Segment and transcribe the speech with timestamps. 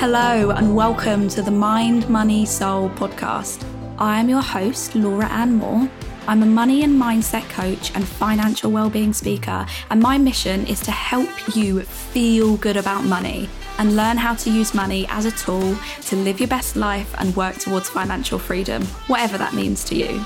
[0.00, 3.62] Hello, and welcome to the Mind, Money, Soul podcast.
[3.98, 5.90] I am your host, Laura Ann Moore.
[6.26, 10.90] I'm a money and mindset coach and financial well-being speaker, and my mission is to
[10.90, 13.46] help you feel good about money
[13.76, 17.36] and learn how to use money as a tool to live your best life and
[17.36, 20.24] work towards financial freedom, whatever that means to you.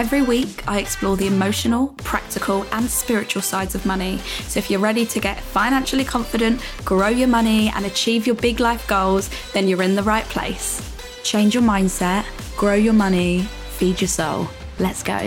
[0.00, 4.16] Every week, I explore the emotional, practical, and spiritual sides of money.
[4.48, 8.60] So, if you're ready to get financially confident, grow your money, and achieve your big
[8.60, 10.80] life goals, then you're in the right place.
[11.22, 12.24] Change your mindset,
[12.56, 13.42] grow your money,
[13.72, 14.48] feed your soul.
[14.78, 15.18] Let's go.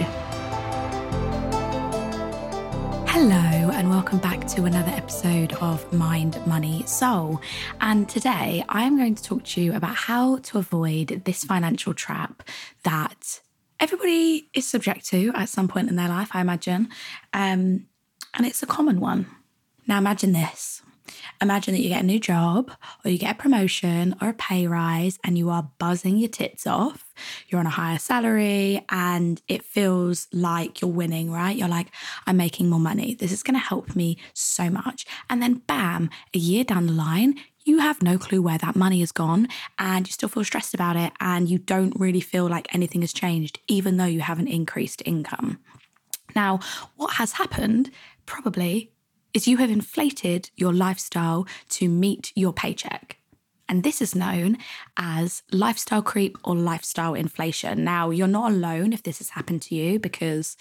[3.06, 7.40] Hello, and welcome back to another episode of Mind, Money, Soul.
[7.80, 11.94] And today I am going to talk to you about how to avoid this financial
[11.94, 12.42] trap
[12.82, 13.40] that
[13.80, 16.90] everybody is subject to at some point in their life, I imagine.
[17.34, 17.88] Um,
[18.36, 19.28] and it's a common one.
[19.88, 20.82] Now, imagine this.
[21.42, 22.72] Imagine that you get a new job
[23.04, 26.66] or you get a promotion or a pay rise and you are buzzing your tits
[26.66, 27.14] off.
[27.48, 31.56] You're on a higher salary and it feels like you're winning, right?
[31.56, 31.88] You're like,
[32.26, 33.16] I'm making more money.
[33.16, 35.06] This is going to help me so much.
[35.30, 39.00] And then, bam, a year down the line, you have no clue where that money
[39.00, 39.48] has gone
[39.80, 43.14] and you still feel stressed about it and you don't really feel like anything has
[43.14, 45.60] changed, even though you have an increased income.
[46.36, 46.60] Now,
[46.96, 47.92] what has happened
[48.26, 48.92] probably
[49.34, 53.18] is you have inflated your lifestyle to meet your paycheck.
[53.70, 54.58] And this is known
[54.98, 57.84] as lifestyle creep or lifestyle inflation.
[57.84, 60.56] Now, you're not alone if this has happened to you because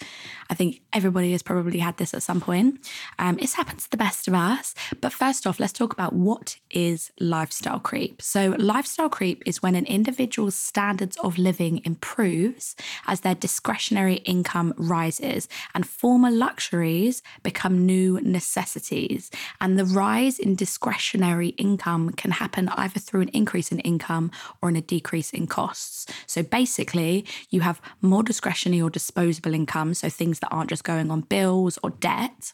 [0.49, 2.89] I think everybody has probably had this at some point.
[3.19, 4.73] Um, it's happened to the best of us.
[5.01, 8.21] But first off, let's talk about what is lifestyle creep.
[8.21, 12.75] So, lifestyle creep is when an individual's standards of living improves
[13.07, 19.29] as their discretionary income rises and former luxuries become new necessities.
[19.61, 24.22] And the rise in discretionary income can happen either through an increase in income
[24.61, 26.05] or in a decrease in costs.
[26.27, 31.11] So basically, you have more discretionary or disposable income, so things that aren't just going
[31.11, 32.53] on bills or debt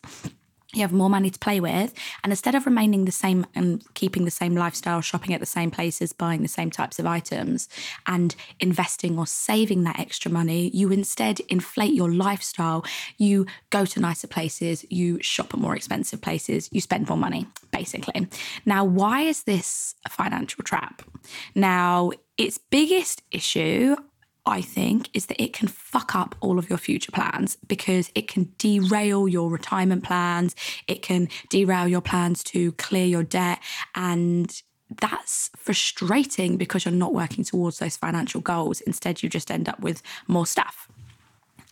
[0.74, 1.94] you have more money to play with.
[2.24, 5.72] And instead of remaining the same and keeping the same lifestyle, shopping at the same
[5.72, 7.68] places, buying the same types of items,
[8.06, 12.86] and investing or saving that extra money, you instead inflate your lifestyle.
[13.18, 17.48] You go to nicer places, you shop at more expensive places, you spend more money,
[17.72, 18.28] basically.
[18.66, 21.02] Now, why is this a financial trap?
[21.56, 23.96] Now, its biggest issue,
[24.50, 28.28] I think, is that it can fuck up all of your future plans because it
[28.28, 30.56] can derail your retirement plans.
[30.88, 33.60] It can derail your plans to clear your debt.
[33.96, 34.62] And
[35.00, 38.82] that's frustrating because you're not working towards those financial goals.
[38.82, 40.90] Instead, you just end up with more stuff.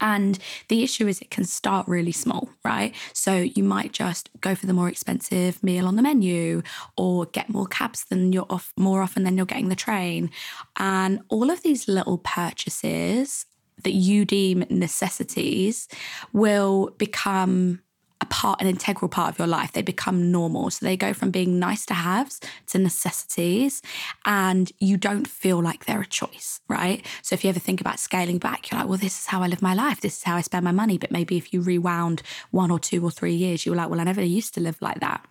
[0.02, 0.38] And
[0.68, 2.94] the issue is it can start really small, right?
[3.14, 6.62] So you might just go for the more expensive meal on the menu
[6.96, 10.30] or get more cabs than you're off more often than you're getting the train.
[10.78, 13.46] And all of these little purchases
[13.84, 15.88] that you deem necessities
[16.34, 17.82] will become
[18.20, 19.72] a part, an integral part of your life.
[19.72, 20.70] They become normal.
[20.72, 23.82] So they go from being nice to haves to necessities,
[24.26, 27.06] and you don't feel like they're a choice, right?
[27.22, 29.48] So if you ever think about scaling back, you're like, well, this is how I
[29.48, 30.02] live my life.
[30.02, 30.98] This is how I spend my money.
[30.98, 34.00] But maybe if you rewound one or two or three years, you were like, well,
[34.00, 35.26] I never used to live like that.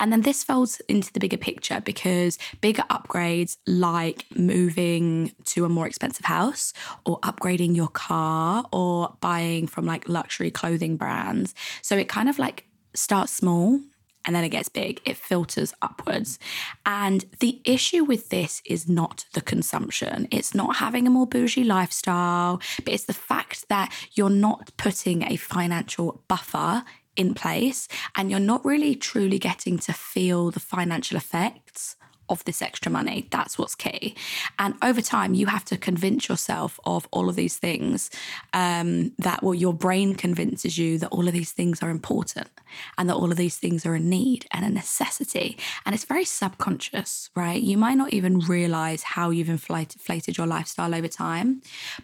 [0.00, 5.68] And then this folds into the bigger picture because bigger upgrades like moving to a
[5.68, 6.72] more expensive house
[7.04, 11.54] or upgrading your car or buying from like luxury clothing brands.
[11.82, 12.64] So it kind of like
[12.94, 13.80] starts small
[14.24, 16.38] and then it gets big, it filters upwards.
[16.84, 21.64] And the issue with this is not the consumption, it's not having a more bougie
[21.64, 26.84] lifestyle, but it's the fact that you're not putting a financial buffer
[27.18, 31.96] in place and you're not really truly getting to feel the financial effects
[32.28, 33.26] of this extra money.
[33.30, 34.14] That's what's key.
[34.58, 38.10] And over time, you have to convince yourself of all of these things
[38.52, 42.48] um, that, well, your brain convinces you that all of these things are important
[42.96, 45.58] and that all of these things are a need and a necessity.
[45.84, 47.60] And it's very subconscious, right?
[47.60, 51.62] You might not even realize how you've inflated, inflated your lifestyle over time,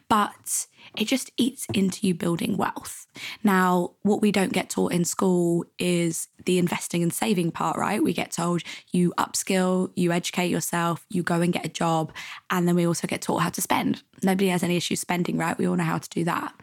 [0.09, 0.67] but
[0.97, 3.07] it just eats into you building wealth.
[3.43, 8.03] Now, what we don't get taught in school is the investing and saving part, right?
[8.03, 8.63] We get told
[8.93, 12.13] you upskill, you educate yourself, you go and get a job,
[12.51, 14.03] and then we also get taught how to spend.
[14.23, 15.57] Nobody has any issue spending, right?
[15.57, 16.55] We all know how to do that.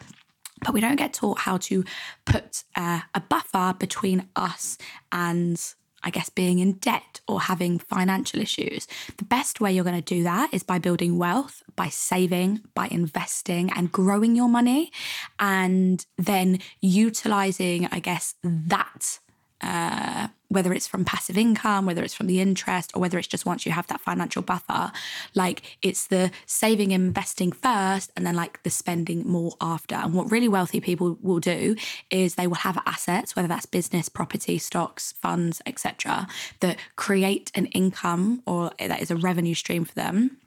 [0.64, 1.84] But we don't get taught how to
[2.26, 4.78] put uh, a buffer between us
[5.12, 5.60] and
[6.04, 8.88] I guess, being in debt or having financial issues.
[9.18, 12.88] The best way you're going to do that is by building wealth, by saving, by
[12.88, 14.92] investing and growing your money,
[15.40, 19.20] and then utilizing, I guess, that.
[19.62, 23.46] Uh, whether it's from passive income, whether it's from the interest, or whether it's just
[23.46, 24.92] once you have that financial buffer,
[25.34, 29.96] like it's the saving, investing first, and then like the spending more after.
[29.96, 31.76] And what really wealthy people will do
[32.10, 36.28] is they will have assets, whether that's business, property, stocks, funds, etc.,
[36.60, 40.38] that create an income or that is a revenue stream for them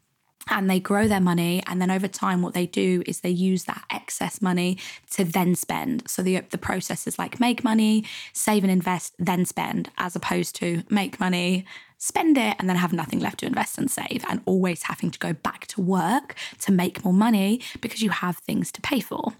[0.48, 1.62] and they grow their money.
[1.66, 4.78] And then over time what they do is they use that excess money
[5.12, 6.08] to then spend.
[6.08, 10.56] So the the process is like make money save and invest then spend as opposed
[10.56, 11.64] to make money
[11.98, 15.18] spend it and then have nothing left to invest and save and always having to
[15.18, 19.32] go back to work to make more money because you have things to pay for.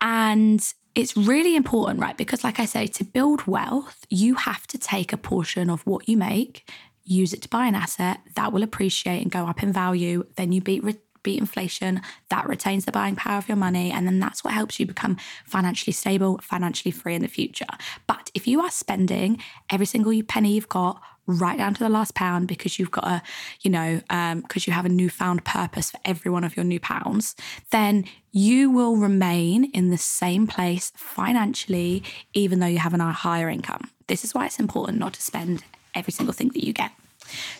[0.00, 2.16] And it's really important, right?
[2.16, 6.08] Because, like I say, to build wealth, you have to take a portion of what
[6.08, 6.68] you make,
[7.10, 10.24] use it to buy an asset that will appreciate and go up in value.
[10.36, 14.06] Then you beat re- beat inflation, that retains the buying power of your money, and
[14.06, 17.66] then that's what helps you become financially stable, financially free in the future.
[18.06, 22.14] But if you are spending every single penny you've got right down to the last
[22.14, 23.22] pound because you've got a,
[23.60, 26.80] you know, because um, you have a newfound purpose for every one of your new
[26.80, 27.36] pounds,
[27.70, 32.02] then you will remain in the same place financially,
[32.32, 33.90] even though you have a higher income.
[34.06, 35.62] This is why it's important not to spend
[35.94, 36.92] every single thing that you get.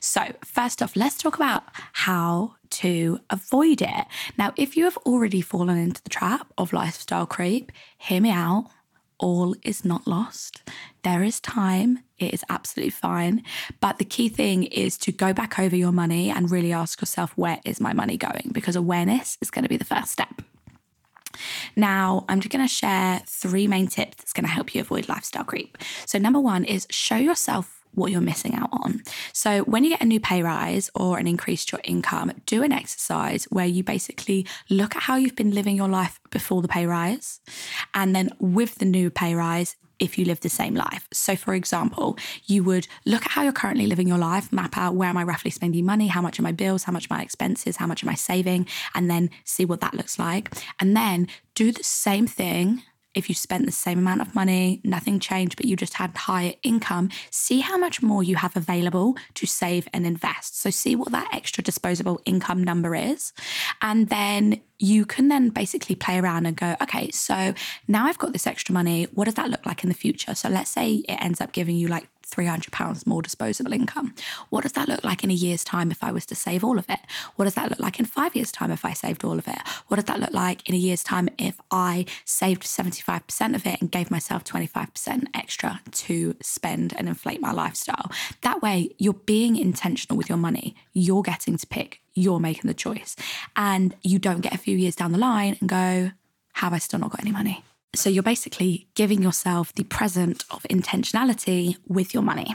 [0.00, 4.06] So, first off, let's talk about how to avoid it.
[4.38, 8.70] Now, if you have already fallen into the trap of lifestyle creep, hear me out.
[9.18, 10.62] All is not lost.
[11.02, 12.00] There is time.
[12.18, 13.42] It is absolutely fine.
[13.80, 17.36] But the key thing is to go back over your money and really ask yourself,
[17.36, 18.50] where is my money going?
[18.52, 20.40] Because awareness is going to be the first step.
[21.76, 25.08] Now, I'm just going to share three main tips that's going to help you avoid
[25.08, 25.78] lifestyle creep.
[26.06, 29.02] So, number one is show yourself what you're missing out on.
[29.32, 32.62] So, when you get a new pay rise or an increase to your income, do
[32.62, 36.68] an exercise where you basically look at how you've been living your life before the
[36.68, 37.40] pay rise,
[37.94, 41.06] and then with the new pay rise, if you live the same life.
[41.12, 42.16] So, for example,
[42.46, 45.22] you would look at how you're currently living your life, map out where am I
[45.22, 48.02] roughly spending money, how much are my bills, how much are my expenses, how much
[48.02, 50.50] am I saving, and then see what that looks like.
[50.80, 52.82] And then do the same thing
[53.14, 56.54] if you spent the same amount of money, nothing changed, but you just had higher
[56.62, 60.60] income, see how much more you have available to save and invest.
[60.60, 63.32] So, see what that extra disposable income number is.
[63.82, 67.54] And then you can then basically play around and go, okay, so
[67.88, 69.04] now I've got this extra money.
[69.12, 70.34] What does that look like in the future?
[70.34, 74.14] So, let's say it ends up giving you like £300 more disposable income.
[74.48, 76.78] What does that look like in a year's time if I was to save all
[76.78, 77.00] of it?
[77.36, 79.58] What does that look like in five years' time if I saved all of it?
[79.88, 83.80] What does that look like in a year's time if I saved 75% of it
[83.80, 88.10] and gave myself 25% extra to spend and inflate my lifestyle?
[88.42, 90.76] That way, you're being intentional with your money.
[90.92, 93.16] You're getting to pick, you're making the choice.
[93.56, 96.12] And you don't get a few years down the line and go,
[96.54, 97.64] have I still not got any money?
[97.94, 102.54] So you're basically giving yourself the present of intentionality with your money.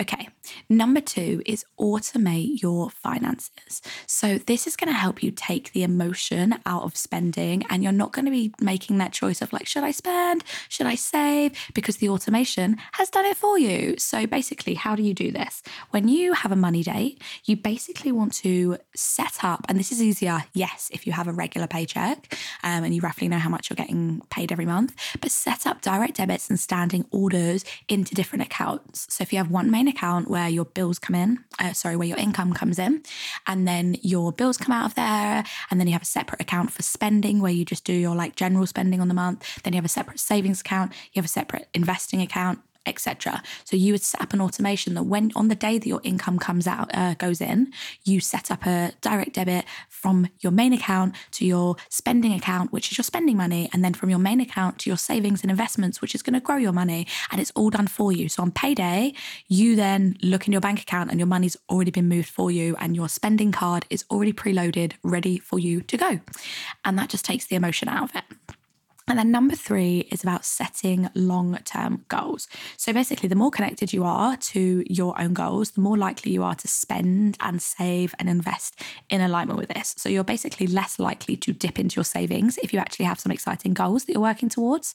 [0.00, 0.28] Okay,
[0.68, 3.82] number two is automate your finances.
[4.06, 7.92] So, this is going to help you take the emotion out of spending, and you're
[7.92, 10.44] not going to be making that choice of like, should I spend?
[10.68, 11.52] Should I save?
[11.74, 13.96] Because the automation has done it for you.
[13.98, 15.62] So, basically, how do you do this?
[15.90, 20.02] When you have a money date, you basically want to set up, and this is
[20.02, 23.70] easier, yes, if you have a regular paycheck um, and you roughly know how much
[23.70, 28.42] you're getting paid every month, but set up direct debits and standing orders into different
[28.42, 29.06] accounts.
[29.14, 32.08] So, if you have one main account where your bills come in, uh, sorry, where
[32.08, 33.02] your income comes in,
[33.46, 35.44] and then your bills come out of there.
[35.70, 38.36] And then you have a separate account for spending where you just do your like
[38.36, 39.62] general spending on the month.
[39.62, 43.42] Then you have a separate savings account, you have a separate investing account, etc.
[43.64, 46.38] So you would set up an automation that when on the day that your income
[46.38, 47.72] comes out uh, goes in,
[48.04, 52.90] you set up a direct debit from your main account to your spending account, which
[52.90, 56.00] is your spending money, and then from your main account to your savings and investments,
[56.00, 58.28] which is going to grow your money, and it's all done for you.
[58.28, 59.12] So on payday,
[59.46, 62.76] you then look in your bank account and your money's already been moved for you,
[62.80, 66.20] and your spending card is already preloaded, ready for you to go,
[66.84, 68.24] and that just takes the emotion out of it.
[69.10, 72.46] And then number three is about setting long term goals.
[72.76, 76.44] So basically, the more connected you are to your own goals, the more likely you
[76.44, 79.96] are to spend and save and invest in alignment with this.
[79.98, 83.32] So you're basically less likely to dip into your savings if you actually have some
[83.32, 84.94] exciting goals that you're working towards.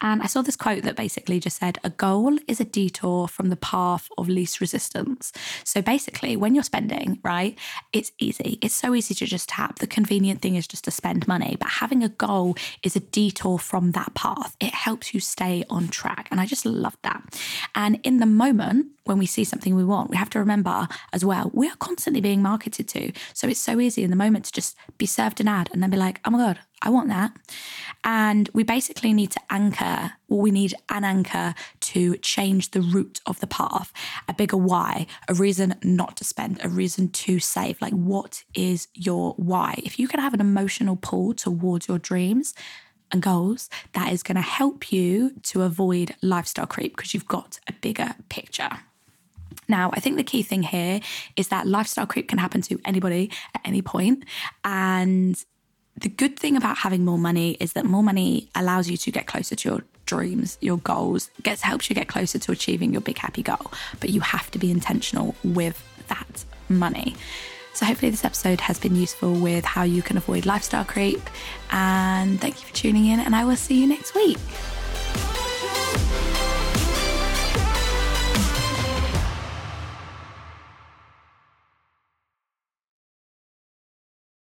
[0.00, 3.48] And I saw this quote that basically just said, a goal is a detour from
[3.48, 5.32] the path of least resistance.
[5.62, 7.56] So basically, when you're spending, right,
[7.92, 8.58] it's easy.
[8.60, 9.78] It's so easy to just tap.
[9.78, 13.51] The convenient thing is just to spend money, but having a goal is a detour
[13.58, 14.56] from that path.
[14.60, 16.28] It helps you stay on track.
[16.30, 17.38] And I just love that.
[17.74, 21.24] And in the moment, when we see something we want, we have to remember as
[21.24, 23.12] well, we are constantly being marketed to.
[23.34, 25.90] So it's so easy in the moment to just be served an ad and then
[25.90, 27.32] be like, oh my God, I want that.
[28.04, 33.20] And we basically need to anchor, or we need an anchor to change the route
[33.26, 33.92] of the path,
[34.28, 37.80] a bigger why, a reason not to spend, a reason to save.
[37.80, 39.80] Like, what is your why?
[39.84, 42.54] If you can have an emotional pull towards your dreams,
[43.12, 47.60] and goals, that is going to help you to avoid lifestyle creep because you've got
[47.68, 48.70] a bigger picture.
[49.68, 51.00] Now, I think the key thing here
[51.36, 54.24] is that lifestyle creep can happen to anybody at any point,
[54.64, 55.42] and
[55.96, 59.26] the good thing about having more money is that more money allows you to get
[59.26, 63.18] closer to your dreams, your goals, gets helps you get closer to achieving your big
[63.18, 63.70] happy goal.
[64.00, 67.14] But you have to be intentional with that money.
[67.74, 71.20] So hopefully this episode has been useful with how you can avoid lifestyle creep.
[71.70, 74.38] And thank you for tuning in and I will see you next week.